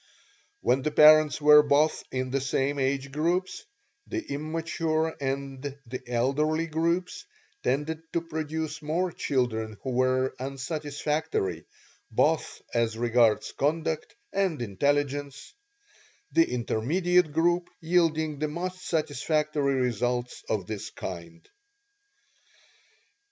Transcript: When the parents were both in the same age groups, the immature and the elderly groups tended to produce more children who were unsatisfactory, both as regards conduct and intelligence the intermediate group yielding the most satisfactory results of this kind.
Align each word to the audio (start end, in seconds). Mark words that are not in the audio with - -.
When 0.61 0.81
the 0.81 0.89
parents 0.89 1.39
were 1.39 1.61
both 1.61 2.03
in 2.11 2.31
the 2.31 2.41
same 2.41 2.79
age 2.79 3.11
groups, 3.11 3.65
the 4.07 4.25
immature 4.33 5.15
and 5.21 5.61
the 5.85 6.01
elderly 6.07 6.65
groups 6.65 7.23
tended 7.61 8.01
to 8.13 8.21
produce 8.21 8.81
more 8.81 9.11
children 9.11 9.77
who 9.83 9.91
were 9.91 10.33
unsatisfactory, 10.39 11.65
both 12.09 12.63
as 12.73 12.97
regards 12.97 13.51
conduct 13.51 14.15
and 14.33 14.59
intelligence 14.59 15.53
the 16.31 16.49
intermediate 16.51 17.31
group 17.31 17.69
yielding 17.79 18.39
the 18.39 18.47
most 18.47 18.83
satisfactory 18.83 19.75
results 19.75 20.43
of 20.49 20.65
this 20.65 20.89
kind. 20.89 21.47